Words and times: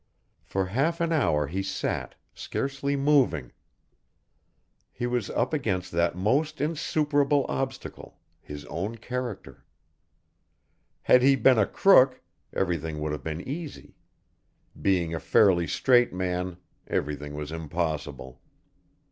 For 0.41 0.65
half 0.65 0.99
an 0.99 1.11
hour 1.11 1.45
he 1.45 1.61
sat, 1.61 2.15
scarcely 2.33 2.95
moving. 2.95 3.51
He 4.91 5.05
was 5.05 5.29
up 5.29 5.53
against 5.53 5.91
that 5.91 6.15
most 6.15 6.59
insuperable 6.59 7.45
obstacle, 7.47 8.17
his 8.41 8.65
own 8.65 8.97
character. 8.97 9.63
Had 11.03 11.21
he 11.21 11.35
been 11.35 11.59
a 11.59 11.67
crook, 11.67 12.19
everything 12.51 12.99
would 12.99 13.11
have 13.11 13.23
been 13.23 13.41
easy; 13.47 13.95
being 14.81 15.13
a 15.13 15.19
fairly 15.19 15.67
straight 15.67 16.11
man, 16.11 16.57
everything 16.87 17.35
was 17.35 17.51
impossible. 17.51 18.41